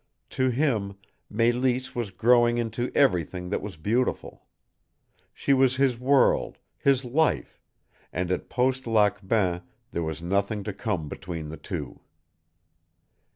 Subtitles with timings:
[0.31, 0.95] To him,
[1.31, 4.47] Mélisse was growing into everything that was beautiful.
[5.31, 7.61] She was his world, his life,
[8.11, 9.61] and at Post Lac Bain
[9.91, 11.99] there was nothing to come between the two.